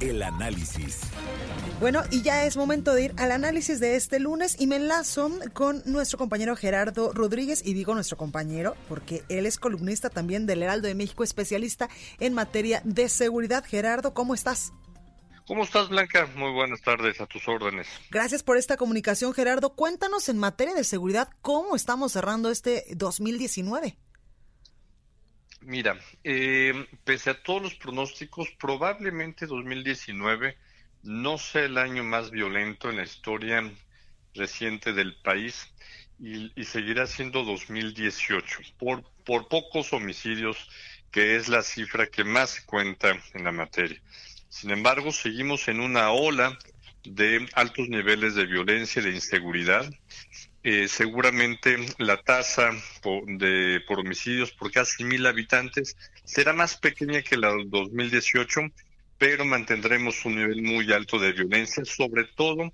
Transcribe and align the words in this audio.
El 0.00 0.22
análisis. 0.22 1.00
Bueno, 1.78 2.02
y 2.10 2.22
ya 2.22 2.46
es 2.46 2.56
momento 2.56 2.94
de 2.94 3.04
ir 3.04 3.14
al 3.18 3.32
análisis 3.32 3.80
de 3.80 3.96
este 3.96 4.18
lunes 4.18 4.56
y 4.58 4.66
me 4.66 4.76
enlazo 4.76 5.30
con 5.52 5.82
nuestro 5.84 6.16
compañero 6.16 6.56
Gerardo 6.56 7.12
Rodríguez 7.12 7.62
y 7.64 7.74
digo 7.74 7.94
nuestro 7.94 8.16
compañero 8.16 8.76
porque 8.88 9.22
él 9.28 9.44
es 9.44 9.58
columnista 9.58 10.08
también 10.08 10.46
del 10.46 10.62
Heraldo 10.62 10.88
de 10.88 10.94
México, 10.94 11.22
especialista 11.22 11.90
en 12.18 12.32
materia 12.32 12.80
de 12.84 13.10
seguridad. 13.10 13.62
Gerardo, 13.62 14.14
¿cómo 14.14 14.32
estás? 14.32 14.72
¿Cómo 15.46 15.64
estás, 15.64 15.88
Blanca? 15.88 16.28
Muy 16.34 16.52
buenas 16.52 16.80
tardes, 16.80 17.20
a 17.20 17.26
tus 17.26 17.46
órdenes. 17.46 17.86
Gracias 18.10 18.42
por 18.42 18.56
esta 18.56 18.78
comunicación, 18.78 19.34
Gerardo. 19.34 19.74
Cuéntanos 19.74 20.28
en 20.28 20.38
materia 20.38 20.74
de 20.74 20.84
seguridad 20.84 21.28
cómo 21.42 21.76
estamos 21.76 22.12
cerrando 22.12 22.50
este 22.50 22.84
2019. 22.96 23.98
Mira, 25.70 25.96
eh, 26.24 26.74
pese 27.04 27.30
a 27.30 27.40
todos 27.44 27.62
los 27.62 27.76
pronósticos, 27.76 28.48
probablemente 28.58 29.46
2019 29.46 30.58
no 31.04 31.38
sea 31.38 31.62
el 31.62 31.78
año 31.78 32.02
más 32.02 32.32
violento 32.32 32.90
en 32.90 32.96
la 32.96 33.04
historia 33.04 33.62
reciente 34.34 34.92
del 34.92 35.14
país 35.22 35.72
y, 36.18 36.50
y 36.60 36.64
seguirá 36.64 37.06
siendo 37.06 37.44
2018 37.44 38.58
por, 38.78 39.04
por 39.24 39.46
pocos 39.46 39.92
homicidios, 39.92 40.56
que 41.12 41.36
es 41.36 41.48
la 41.48 41.62
cifra 41.62 42.08
que 42.08 42.24
más 42.24 42.50
se 42.50 42.64
cuenta 42.64 43.16
en 43.32 43.44
la 43.44 43.52
materia. 43.52 44.02
Sin 44.48 44.72
embargo, 44.72 45.12
seguimos 45.12 45.68
en 45.68 45.78
una 45.78 46.10
ola 46.10 46.58
de 47.04 47.48
altos 47.54 47.88
niveles 47.88 48.34
de 48.34 48.46
violencia 48.46 49.00
y 49.00 49.04
de 49.04 49.12
inseguridad. 49.12 49.88
Eh, 50.62 50.88
seguramente 50.88 51.78
la 51.98 52.18
tasa 52.18 52.70
por, 53.02 53.24
de, 53.26 53.80
por 53.88 54.00
homicidios 54.00 54.52
por 54.52 54.70
casi 54.70 55.04
mil 55.04 55.26
habitantes 55.26 55.96
será 56.24 56.52
más 56.52 56.76
pequeña 56.76 57.22
que 57.22 57.38
la 57.38 57.50
del 57.54 57.70
2018, 57.70 58.60
pero 59.16 59.46
mantendremos 59.46 60.22
un 60.26 60.36
nivel 60.36 60.60
muy 60.62 60.92
alto 60.92 61.18
de 61.18 61.32
violencia, 61.32 61.84
sobre 61.86 62.24
todo 62.24 62.72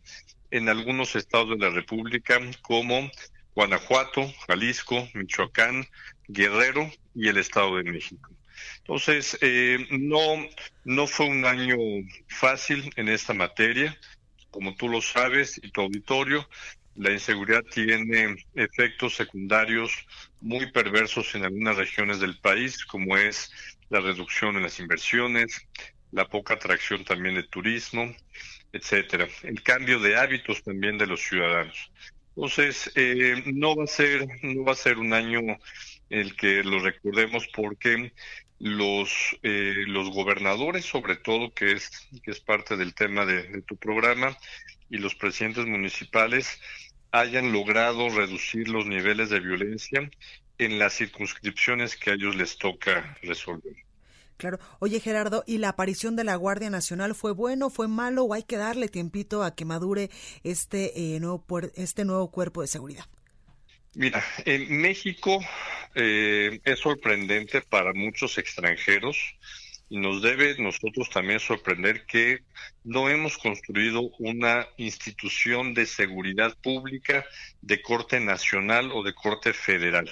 en 0.50 0.68
algunos 0.68 1.14
estados 1.14 1.50
de 1.50 1.64
la 1.64 1.70
República 1.70 2.40
como 2.62 3.08
Guanajuato, 3.54 4.32
Jalisco, 4.46 5.08
Michoacán, 5.14 5.86
Guerrero 6.28 6.90
y 7.14 7.28
el 7.28 7.38
Estado 7.38 7.76
de 7.76 7.84
México. 7.84 8.30
Entonces, 8.78 9.38
eh, 9.40 9.86
no, 9.90 10.46
no 10.84 11.06
fue 11.06 11.26
un 11.26 11.44
año 11.44 11.76
fácil 12.28 12.92
en 12.96 13.08
esta 13.08 13.32
materia. 13.32 13.96
Como 14.50 14.74
tú 14.74 14.88
lo 14.88 15.00
sabes 15.00 15.60
y 15.62 15.70
tu 15.70 15.82
auditorio, 15.82 16.48
la 16.96 17.12
inseguridad 17.12 17.62
tiene 17.64 18.36
efectos 18.54 19.16
secundarios 19.16 19.92
muy 20.40 20.70
perversos 20.72 21.34
en 21.34 21.44
algunas 21.44 21.76
regiones 21.76 22.20
del 22.20 22.38
país, 22.38 22.84
como 22.84 23.16
es 23.16 23.50
la 23.90 24.00
reducción 24.00 24.56
en 24.56 24.62
las 24.62 24.80
inversiones, 24.80 25.66
la 26.12 26.26
poca 26.26 26.54
atracción 26.54 27.04
también 27.04 27.34
de 27.34 27.42
turismo, 27.44 28.14
etcétera. 28.72 29.28
El 29.42 29.62
cambio 29.62 30.00
de 30.00 30.16
hábitos 30.16 30.62
también 30.62 30.98
de 30.98 31.06
los 31.06 31.20
ciudadanos. 31.20 31.90
Entonces, 32.34 32.90
eh, 32.94 33.42
no 33.46 33.76
va 33.76 33.84
a 33.84 33.86
ser, 33.86 34.26
no 34.42 34.64
va 34.64 34.72
a 34.72 34.76
ser 34.76 34.98
un 34.98 35.12
año 35.12 35.40
el 36.10 36.36
que 36.36 36.62
lo 36.62 36.78
recordemos 36.78 37.46
porque 37.54 38.12
los 38.58 39.36
eh, 39.42 39.84
los 39.86 40.10
gobernadores 40.10 40.86
sobre 40.86 41.16
todo 41.16 41.52
que 41.52 41.72
es 41.72 41.90
que 42.22 42.30
es 42.30 42.40
parte 42.40 42.76
del 42.76 42.94
tema 42.94 43.26
de, 43.26 43.42
de, 43.42 43.62
tu 43.62 43.76
programa 43.76 44.36
y 44.88 44.96
los 44.96 45.14
presidentes 45.14 45.66
municipales 45.66 46.58
hayan 47.12 47.52
logrado 47.52 48.08
reducir 48.08 48.68
los 48.68 48.86
niveles 48.86 49.30
de 49.30 49.40
violencia 49.40 50.10
en 50.58 50.78
las 50.78 50.94
circunscripciones 50.94 51.96
que 51.96 52.10
a 52.10 52.14
ellos 52.14 52.36
les 52.36 52.58
toca 52.58 53.16
resolver. 53.22 53.74
Claro. 54.36 54.58
Oye, 54.80 55.00
Gerardo, 55.00 55.44
¿y 55.46 55.58
la 55.58 55.70
aparición 55.70 56.14
de 56.14 56.24
la 56.24 56.36
Guardia 56.36 56.68
Nacional 56.68 57.14
fue 57.14 57.32
bueno, 57.32 57.70
fue 57.70 57.88
malo 57.88 58.24
o 58.24 58.34
hay 58.34 58.42
que 58.42 58.56
darle 58.56 58.88
tiempito 58.88 59.42
a 59.42 59.54
que 59.54 59.64
madure 59.64 60.10
este, 60.44 61.14
eh, 61.14 61.20
nuevo, 61.20 61.44
este 61.74 62.04
nuevo 62.04 62.30
cuerpo 62.30 62.60
de 62.60 62.68
seguridad? 62.68 63.06
Mira, 63.94 64.22
en 64.44 64.82
México 64.82 65.40
eh, 65.94 66.60
es 66.64 66.80
sorprendente 66.80 67.62
para 67.62 67.94
muchos 67.94 68.36
extranjeros 68.36 69.16
y 69.88 69.98
nos 69.98 70.22
debe 70.22 70.56
nosotros 70.58 71.10
también 71.10 71.38
sorprender 71.38 72.06
que 72.06 72.40
no 72.84 73.08
hemos 73.08 73.38
construido 73.38 74.10
una 74.18 74.66
institución 74.76 75.74
de 75.74 75.86
seguridad 75.86 76.56
pública 76.62 77.24
de 77.62 77.80
corte 77.82 78.18
nacional 78.20 78.90
o 78.92 79.02
de 79.02 79.14
corte 79.14 79.52
federal. 79.52 80.10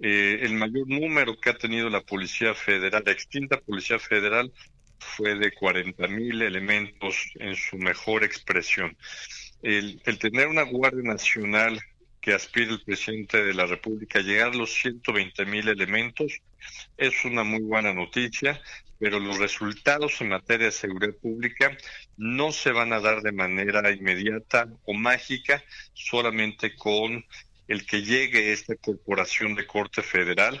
Eh, 0.00 0.40
el 0.42 0.54
mayor 0.54 0.86
número 0.88 1.40
que 1.40 1.50
ha 1.50 1.58
tenido 1.58 1.90
la 1.90 2.02
Policía 2.02 2.54
Federal, 2.54 3.02
la 3.04 3.12
extinta 3.12 3.60
Policía 3.60 3.98
Federal, 3.98 4.52
fue 4.98 5.34
de 5.34 5.52
40 5.52 6.06
mil 6.08 6.42
elementos 6.42 7.16
en 7.36 7.56
su 7.56 7.78
mejor 7.78 8.24
expresión. 8.24 8.96
El, 9.62 10.00
tener 10.18 10.48
una 10.48 10.62
Guardia 10.62 11.02
Nacional 11.02 11.80
que 12.20 12.32
aspira 12.32 12.72
el 12.72 12.82
presidente 12.82 13.42
de 13.42 13.54
la 13.54 13.66
República 13.66 14.18
a 14.18 14.22
llegar 14.22 14.50
a 14.50 14.56
los 14.56 14.72
120 14.72 15.44
mil 15.46 15.68
elementos 15.68 16.32
es 16.96 17.24
una 17.24 17.42
muy 17.42 17.62
buena 17.62 17.92
noticia, 17.92 18.60
pero 18.98 19.20
los 19.20 19.38
resultados 19.38 20.20
en 20.20 20.30
materia 20.30 20.66
de 20.66 20.72
seguridad 20.72 21.14
pública 21.14 21.76
no 22.16 22.52
se 22.52 22.72
van 22.72 22.92
a 22.92 23.00
dar 23.00 23.22
de 23.22 23.32
manera 23.32 23.90
inmediata 23.90 24.68
o 24.84 24.92
mágica 24.94 25.62
solamente 25.94 26.74
con 26.74 27.24
el 27.68 27.86
que 27.86 28.02
llegue 28.02 28.52
esta 28.52 28.74
corporación 28.76 29.54
de 29.54 29.66
corte 29.66 30.02
federal 30.02 30.60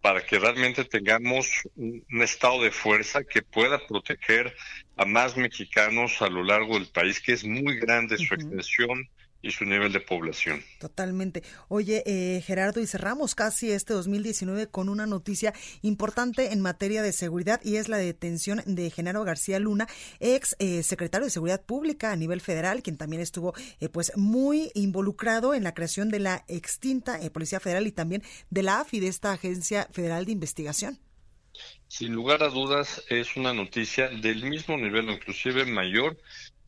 para 0.00 0.24
que 0.24 0.38
realmente 0.38 0.84
tengamos 0.84 1.62
un, 1.76 2.04
un, 2.10 2.22
estado 2.22 2.62
de 2.62 2.70
fuerza 2.70 3.24
que 3.24 3.42
pueda 3.42 3.86
proteger 3.86 4.54
a 4.96 5.04
más 5.04 5.36
mexicanos 5.36 6.20
a 6.20 6.28
lo 6.28 6.44
largo 6.44 6.74
del 6.74 6.88
país, 6.88 7.20
que 7.20 7.32
es 7.32 7.44
muy 7.44 7.78
grande 7.80 8.18
su 8.18 8.24
uh 8.24 8.26
-huh. 8.26 8.34
extensión 8.34 9.08
y 9.44 9.50
su 9.50 9.64
nivel 9.64 9.92
de 9.92 10.00
población. 10.00 10.62
Totalmente. 10.80 11.42
Oye, 11.68 12.02
eh, 12.06 12.40
Gerardo, 12.40 12.80
y 12.80 12.86
cerramos 12.86 13.34
casi 13.34 13.70
este 13.70 13.92
2019 13.92 14.68
con 14.68 14.88
una 14.88 15.06
noticia 15.06 15.52
importante 15.82 16.52
en 16.52 16.60
materia 16.60 17.02
de 17.02 17.12
seguridad 17.12 17.60
y 17.62 17.76
es 17.76 17.88
la 17.88 17.98
detención 17.98 18.62
de 18.64 18.90
Genaro 18.90 19.22
García 19.24 19.58
Luna, 19.58 19.86
ex 20.20 20.56
eh, 20.58 20.82
secretario 20.82 21.26
de 21.26 21.30
Seguridad 21.30 21.62
Pública 21.62 22.10
a 22.10 22.16
nivel 22.16 22.40
federal, 22.40 22.82
quien 22.82 22.96
también 22.96 23.20
estuvo 23.20 23.54
eh, 23.80 23.88
pues 23.88 24.12
muy 24.16 24.70
involucrado 24.74 25.54
en 25.54 25.64
la 25.64 25.74
creación 25.74 26.08
de 26.08 26.20
la 26.20 26.44
extinta 26.48 27.20
eh, 27.20 27.30
Policía 27.30 27.60
Federal 27.60 27.86
y 27.86 27.92
también 27.92 28.22
de 28.50 28.62
la 28.62 28.80
AFI, 28.80 29.00
de 29.00 29.08
esta 29.08 29.32
Agencia 29.32 29.88
Federal 29.92 30.24
de 30.24 30.32
Investigación. 30.32 30.98
Sin 31.86 32.12
lugar 32.12 32.42
a 32.42 32.48
dudas, 32.48 33.04
es 33.08 33.36
una 33.36 33.52
noticia 33.52 34.08
del 34.08 34.44
mismo 34.44 34.76
nivel, 34.76 35.08
inclusive 35.10 35.64
mayor, 35.64 36.16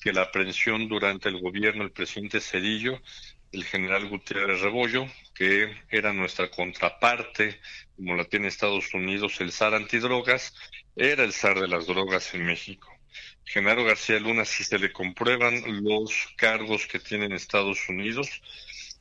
que 0.01 0.13
la 0.13 0.23
aprehensión 0.23 0.89
durante 0.89 1.29
el 1.29 1.41
gobierno 1.41 1.83
del 1.83 1.93
presidente 1.93 2.41
Cedillo, 2.41 3.01
el 3.53 3.65
general 3.65 4.09
Gutiérrez 4.09 4.61
Rebollo, 4.61 5.07
que 5.35 5.75
era 5.91 6.13
nuestra 6.13 6.51
contraparte, 6.51 7.61
como 7.97 8.15
la 8.15 8.25
tiene 8.25 8.49
Estados 8.49 8.93
Unidos, 8.95 9.41
el 9.41 9.53
zar 9.53 9.75
antidrogas, 9.75 10.55
era 10.95 11.25
el 11.25 11.33
zar 11.33 11.61
de 11.61 11.69
las 11.69 11.87
drogas 11.87 12.35
en 12.35 12.45
México. 12.45 12.93
Genaro 13.45 13.85
García 13.85 14.19
Luna, 14.19 14.45
si 14.45 14.65
se 14.65 14.79
le 14.79 14.93
comprueban 14.93 15.83
los 15.85 16.13
cargos 16.37 16.87
que 16.87 16.99
tiene 16.99 17.27
en 17.27 17.33
Estados 17.33 17.89
Unidos, 17.89 18.43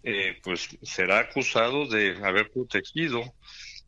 eh, 0.03 0.39
pues 0.43 0.69
será 0.83 1.19
acusado 1.19 1.87
de 1.87 2.15
haber 2.23 2.51
protegido 2.51 3.33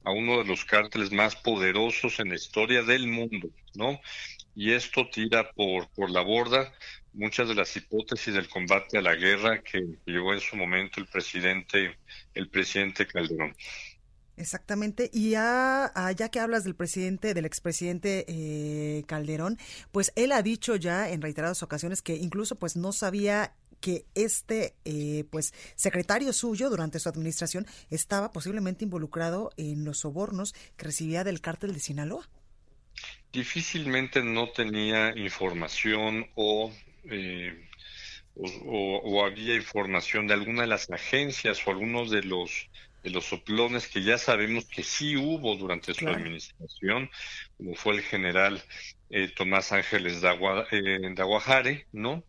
a 0.04 0.12
uno 0.12 0.40
de 0.40 0.46
los 0.46 0.66
cárteles 0.66 1.12
más 1.12 1.36
poderosos 1.36 2.20
en 2.20 2.30
la 2.30 2.36
historia 2.36 2.82
del 2.82 3.08
mundo, 3.08 3.50
¿no? 3.76 4.00
Y 4.60 4.74
esto 4.74 5.08
tira 5.08 5.52
por, 5.52 5.88
por 5.90 6.10
la 6.10 6.22
borda 6.22 6.74
muchas 7.14 7.48
de 7.48 7.54
las 7.54 7.78
hipótesis 7.78 8.34
del 8.34 8.50
combate 8.50 8.98
a 8.98 9.02
la 9.02 9.14
guerra 9.14 9.62
que 9.62 9.86
llevó 10.04 10.34
en 10.34 10.40
su 10.40 10.56
momento 10.56 11.00
el 11.00 11.06
presidente, 11.06 11.96
el 12.34 12.50
presidente 12.50 13.06
Calderón. 13.06 13.56
Exactamente. 14.36 15.12
Y 15.14 15.30
ya, 15.30 15.92
ya 16.16 16.30
que 16.30 16.40
hablas 16.40 16.64
del 16.64 16.74
presidente, 16.74 17.36
del 17.36 17.46
expresidente 17.46 18.26
eh, 18.28 19.04
Calderón, 19.06 19.60
pues 19.92 20.12
él 20.16 20.32
ha 20.32 20.42
dicho 20.42 20.76
ya 20.76 21.08
en 21.08 21.22
reiteradas 21.22 21.62
ocasiones 21.62 22.02
que 22.02 22.16
incluso 22.16 22.56
pues 22.56 22.76
no 22.76 22.94
sabía 22.94 23.54
que 23.80 24.06
este 24.16 24.74
eh, 24.86 25.26
pues 25.30 25.54
secretario 25.76 26.34
suyo 26.34 26.72
durante 26.72 26.98
su 26.98 27.10
administración 27.10 27.68
estaba 27.92 28.32
posiblemente 28.32 28.84
involucrado 28.84 29.52
en 29.56 29.86
los 29.86 30.00
sobornos 30.00 30.56
que 30.78 30.86
recibía 30.86 31.24
del 31.24 31.42
cártel 31.42 31.74
de 31.74 31.80
Sinaloa. 31.80 32.28
Difícilmente 33.32 34.24
no 34.24 34.50
tenía 34.50 35.16
información 35.18 36.28
o, 36.36 36.74
eh, 37.06 37.68
o, 38.36 39.26
había 39.26 39.56
información 39.56 40.28
de 40.28 40.34
alguna 40.34 40.62
de 40.62 40.68
las 40.68 40.90
agencias 40.90 41.66
o 41.66 41.72
algunos 41.72 42.10
de 42.12 42.24
los 42.24 42.70
de 43.04 43.12
los 43.12 43.26
soplones 43.26 43.88
que 43.88 44.02
ya 44.04 44.18
sabemos 44.18 44.66
que 44.66 44.84
sí 44.84 45.16
hubo 45.16 45.56
durante 45.56 45.94
su 45.94 46.08
administración, 46.10 47.10
como 47.56 47.76
fue 47.76 47.94
el 47.94 48.02
general 48.02 48.62
eh, 49.10 49.30
Tomás 49.30 49.72
Ángeles 49.72 50.20
de, 50.22 50.30
eh, 50.72 51.86
¿no? 51.94 52.24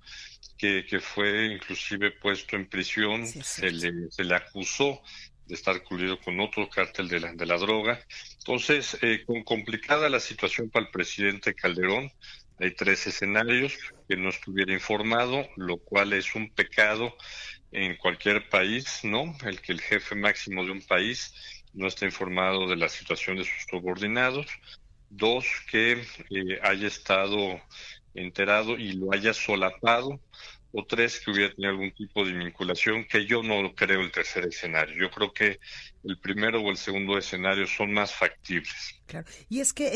Que, 0.56 0.84
que, 0.86 1.00
fue 1.00 1.46
inclusive 1.46 2.12
puesto 2.12 2.54
en 2.54 2.68
prisión, 2.68 3.26
se, 3.26 3.70
le, 3.70 4.10
se 4.10 4.24
le 4.24 4.34
acusó 4.34 5.02
de 5.48 5.54
estar 5.54 5.82
coludido 5.82 6.20
con 6.20 6.38
otro 6.40 6.68
cártel 6.68 7.08
de 7.08 7.20
la, 7.20 7.32
de 7.32 7.46
la 7.46 7.56
droga. 7.56 7.98
Entonces, 8.38 8.98
eh, 9.02 9.24
con 9.26 9.42
complicada 9.42 10.08
la 10.10 10.20
situación 10.20 10.70
para 10.70 10.86
el 10.86 10.92
presidente 10.92 11.54
Calderón, 11.54 12.12
hay 12.60 12.74
tres 12.74 13.06
escenarios 13.06 13.78
que 14.08 14.16
no 14.16 14.28
estuviera 14.28 14.72
informado, 14.72 15.48
lo 15.56 15.78
cual 15.78 16.12
es 16.12 16.34
un 16.34 16.50
pecado 16.50 17.16
en 17.72 17.96
cualquier 17.96 18.48
país, 18.48 19.00
¿no? 19.04 19.36
El 19.44 19.60
que 19.60 19.72
el 19.72 19.80
jefe 19.80 20.14
máximo 20.14 20.64
de 20.64 20.72
un 20.72 20.82
país 20.82 21.32
no 21.72 21.86
esté 21.86 22.04
informado 22.06 22.68
de 22.68 22.76
la 22.76 22.88
situación 22.88 23.36
de 23.36 23.44
sus 23.44 23.66
subordinados. 23.70 24.46
Dos, 25.08 25.46
que 25.70 25.92
eh, 26.30 26.58
haya 26.62 26.86
estado 26.86 27.60
enterado 28.14 28.76
y 28.76 28.92
lo 28.92 29.12
haya 29.12 29.32
solapado 29.32 30.20
o 30.72 30.84
tres 30.84 31.20
que 31.20 31.30
hubiera 31.30 31.54
tenido 31.54 31.72
algún 31.72 31.92
tipo 31.92 32.24
de 32.24 32.32
vinculación, 32.32 33.04
que 33.04 33.24
yo 33.26 33.42
no 33.42 33.74
creo 33.74 34.00
el 34.00 34.12
tercer 34.12 34.46
escenario. 34.46 34.96
Yo 34.96 35.10
creo 35.10 35.32
que 35.32 35.60
el 36.04 36.18
primero 36.18 36.60
o 36.60 36.70
el 36.70 36.76
segundo 36.76 37.16
escenario 37.16 37.66
son 37.66 37.92
más 37.92 38.14
factibles. 38.14 39.00
Claro. 39.06 39.26
Y 39.48 39.60
es 39.60 39.72
que, 39.72 39.90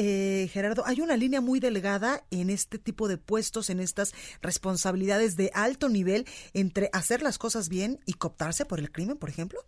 eh, 0.44 0.48
Gerardo, 0.48 0.84
hay 0.86 1.00
una 1.00 1.16
línea 1.16 1.40
muy 1.40 1.60
delgada 1.60 2.24
en 2.30 2.48
este 2.48 2.78
tipo 2.78 3.06
de 3.06 3.18
puestos, 3.18 3.68
en 3.68 3.80
estas 3.80 4.14
responsabilidades 4.40 5.36
de 5.36 5.50
alto 5.54 5.88
nivel, 5.88 6.26
entre 6.54 6.88
hacer 6.92 7.22
las 7.22 7.38
cosas 7.38 7.68
bien 7.68 8.00
y 8.06 8.14
cooptarse 8.14 8.64
por 8.64 8.80
el 8.80 8.90
crimen, 8.90 9.18
por 9.18 9.28
ejemplo. 9.28 9.60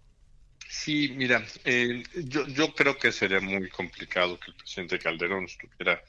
Sí, 0.68 1.12
mira, 1.14 1.44
eh, 1.64 2.02
yo, 2.24 2.46
yo 2.48 2.74
creo 2.74 2.96
que 2.98 3.12
sería 3.12 3.40
muy 3.40 3.68
complicado 3.68 4.40
que 4.40 4.50
el 4.50 4.56
presidente 4.56 4.98
Calderón 4.98 5.44
estuviera 5.44 6.02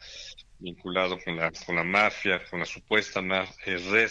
vinculado 0.60 1.20
con 1.24 1.36
la, 1.36 1.52
con 1.52 1.76
la 1.76 1.84
mafia, 1.84 2.44
con 2.50 2.60
la 2.60 2.66
supuesta 2.66 3.22
eh, 3.66 3.78
red 3.90 4.10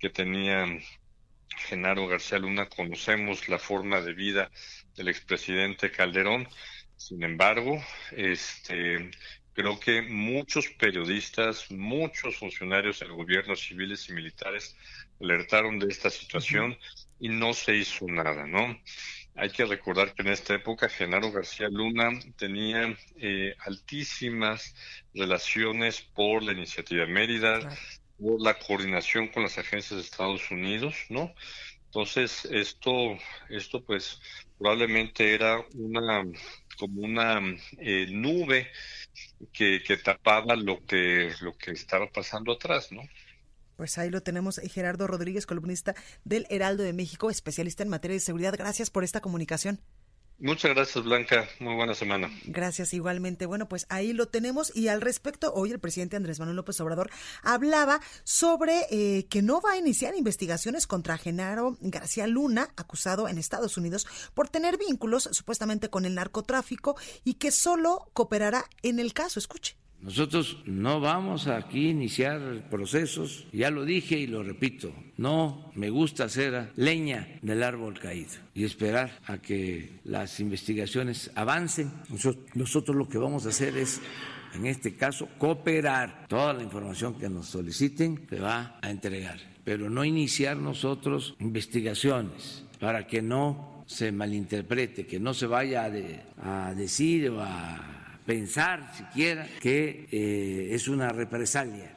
que 0.00 0.10
tenía 0.10 0.66
Genaro 1.68 2.08
García 2.08 2.38
Luna, 2.38 2.68
conocemos 2.68 3.48
la 3.48 3.58
forma 3.58 4.00
de 4.00 4.14
vida 4.14 4.50
del 4.96 5.08
expresidente 5.08 5.90
Calderón. 5.92 6.48
Sin 6.96 7.22
embargo, 7.22 7.82
este, 8.12 9.10
creo 9.52 9.78
que 9.78 10.02
muchos 10.02 10.68
periodistas, 10.68 11.70
muchos 11.70 12.36
funcionarios 12.36 13.00
del 13.00 13.12
gobierno, 13.12 13.54
civiles 13.54 14.08
y 14.08 14.14
militares, 14.14 14.76
alertaron 15.20 15.78
de 15.78 15.88
esta 15.88 16.08
situación 16.08 16.78
y 17.18 17.28
no 17.28 17.52
se 17.52 17.76
hizo 17.76 18.06
nada, 18.06 18.46
¿no? 18.46 18.80
Hay 19.36 19.50
que 19.50 19.64
recordar 19.64 20.14
que 20.14 20.22
en 20.22 20.28
esta 20.28 20.54
época 20.54 20.88
Genaro 20.88 21.30
García 21.30 21.68
Luna 21.68 22.10
tenía 22.36 22.96
eh, 23.16 23.54
altísimas 23.60 24.74
relaciones 25.14 26.00
por 26.00 26.42
la 26.42 26.52
iniciativa 26.52 27.06
Mérida, 27.06 27.60
la 28.38 28.58
coordinación 28.58 29.28
con 29.28 29.42
las 29.42 29.58
agencias 29.58 29.98
de 29.98 30.04
Estados 30.04 30.50
Unidos, 30.50 30.94
¿no? 31.08 31.34
Entonces, 31.86 32.44
esto, 32.44 33.16
esto 33.48 33.84
pues 33.84 34.20
probablemente 34.58 35.34
era 35.34 35.64
una 35.74 36.24
como 36.78 37.02
una 37.02 37.40
eh, 37.78 38.06
nube 38.10 38.68
que, 39.52 39.82
que 39.82 39.96
tapaba 39.98 40.56
lo 40.56 40.84
que, 40.86 41.32
lo 41.42 41.56
que 41.56 41.72
estaba 41.72 42.10
pasando 42.10 42.52
atrás, 42.52 42.90
¿no? 42.90 43.02
Pues 43.76 43.98
ahí 43.98 44.10
lo 44.10 44.22
tenemos, 44.22 44.58
eh, 44.58 44.68
Gerardo 44.68 45.06
Rodríguez, 45.06 45.46
columnista 45.46 45.94
del 46.24 46.46
Heraldo 46.48 46.82
de 46.82 46.92
México, 46.92 47.30
especialista 47.30 47.82
en 47.82 47.88
materia 47.88 48.14
de 48.14 48.20
seguridad. 48.20 48.54
Gracias 48.56 48.90
por 48.90 49.04
esta 49.04 49.20
comunicación. 49.20 49.80
Muchas 50.40 50.74
gracias, 50.74 51.04
Blanca. 51.04 51.46
Muy 51.58 51.74
buena 51.74 51.94
semana. 51.94 52.30
Gracias 52.44 52.94
igualmente. 52.94 53.44
Bueno, 53.44 53.68
pues 53.68 53.86
ahí 53.90 54.14
lo 54.14 54.28
tenemos. 54.28 54.74
Y 54.74 54.88
al 54.88 55.02
respecto, 55.02 55.52
hoy 55.52 55.70
el 55.70 55.80
presidente 55.80 56.16
Andrés 56.16 56.38
Manuel 56.38 56.56
López 56.56 56.80
Obrador 56.80 57.10
hablaba 57.42 58.00
sobre 58.24 58.86
eh, 58.90 59.26
que 59.28 59.42
no 59.42 59.60
va 59.60 59.72
a 59.72 59.76
iniciar 59.76 60.14
investigaciones 60.16 60.86
contra 60.86 61.18
Genaro 61.18 61.76
García 61.80 62.26
Luna, 62.26 62.70
acusado 62.76 63.28
en 63.28 63.36
Estados 63.36 63.76
Unidos 63.76 64.06
por 64.32 64.48
tener 64.48 64.78
vínculos 64.78 65.28
supuestamente 65.32 65.90
con 65.90 66.06
el 66.06 66.14
narcotráfico 66.14 66.96
y 67.22 67.34
que 67.34 67.50
solo 67.50 68.10
cooperará 68.14 68.64
en 68.82 68.98
el 68.98 69.12
caso. 69.12 69.38
Escuche. 69.38 69.79
Nosotros 70.02 70.62
no 70.64 71.00
vamos 71.00 71.46
aquí 71.46 71.88
a 71.88 71.90
iniciar 71.90 72.68
procesos, 72.70 73.46
ya 73.52 73.70
lo 73.70 73.84
dije 73.84 74.18
y 74.18 74.26
lo 74.26 74.42
repito, 74.42 74.92
no 75.18 75.70
me 75.74 75.90
gusta 75.90 76.24
hacer 76.24 76.70
leña 76.76 77.28
del 77.42 77.62
árbol 77.62 77.98
caído 77.98 78.30
y 78.54 78.64
esperar 78.64 79.18
a 79.26 79.38
que 79.38 80.00
las 80.04 80.40
investigaciones 80.40 81.30
avancen. 81.34 81.92
Nosotros, 82.54 82.96
lo 82.96 83.08
que 83.08 83.18
vamos 83.18 83.44
a 83.44 83.50
hacer 83.50 83.76
es 83.76 84.00
en 84.54 84.66
este 84.66 84.96
caso, 84.96 85.28
cooperar. 85.38 86.26
Toda 86.28 86.52
la 86.54 86.62
información 86.62 87.14
que 87.14 87.28
nos 87.28 87.46
soliciten 87.46 88.26
se 88.28 88.40
va 88.40 88.78
a 88.82 88.90
entregar, 88.90 89.38
pero 89.64 89.88
no 89.88 90.04
iniciar 90.04 90.56
nosotros 90.56 91.36
investigaciones 91.38 92.64
para 92.80 93.06
que 93.06 93.22
no 93.22 93.84
se 93.86 94.12
malinterprete, 94.12 95.06
que 95.06 95.20
no 95.20 95.34
se 95.34 95.46
vaya 95.46 95.84
a, 95.84 96.68
a 96.68 96.74
decir 96.74 97.30
o 97.30 97.40
a 97.40 97.99
pensar 98.30 98.92
siquiera 98.96 99.48
que 99.60 100.06
eh, 100.12 100.68
es 100.72 100.86
una 100.86 101.08
represalia. 101.08 101.96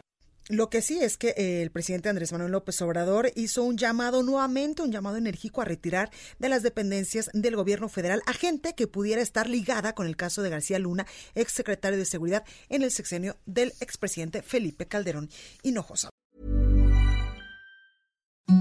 Lo 0.50 0.68
que 0.68 0.81
sí 0.81 1.00
es 1.00 1.15
que 1.15 1.35
eh, 1.38 1.62
el 1.62 1.69
presidente 1.69 2.09
Andrés 2.09 2.31
Manuel 2.31 2.51
López 2.51 2.81
Obrador 2.81 3.31
hizo 3.35 3.63
un 3.63 3.77
llamado 3.77 4.24
nuevamente, 4.24 4.81
un 4.81 4.91
llamado 4.91 5.18
enérgico 5.18 5.62
a 5.62 5.65
retirar 5.65 6.09
de 6.39 6.50
las 6.50 6.63
dependencias 6.63 7.30
del 7.33 7.56
gobierno 7.56 7.88
federal 7.88 8.24
a 8.25 8.33
gente 8.33 8.74
que 8.74 8.88
pudiera 8.88 9.21
estar 9.21 9.47
ligada 9.47 9.94
con 9.94 10.07
el 10.07 10.18
caso 10.18 10.41
de 10.41 10.50
García 10.50 10.80
Luna, 10.80 11.06
exsecretario 11.35 12.00
de 12.00 12.06
Seguridad 12.06 12.44
en 12.68 12.81
el 12.81 12.89
sexenio 12.89 13.38
del 13.45 13.71
expresidente 13.80 14.41
Felipe 14.41 14.88
Calderón 14.88 15.30
Hinojosa. 15.62 16.09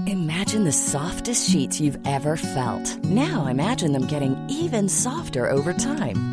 Imagine 0.05 0.63
the 0.63 0.71
softest 0.71 1.49
sheets 1.49 1.81
you've 1.81 1.99
ever 2.05 2.37
felt. 2.37 3.03
Now 3.03 3.47
imagine 3.47 3.91
them 3.91 4.05
getting 4.05 4.37
even 4.47 4.87
softer 4.87 5.49
over 5.49 5.73
time. 5.73 6.32